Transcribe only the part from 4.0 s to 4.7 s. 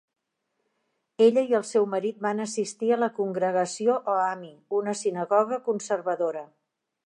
o Ami,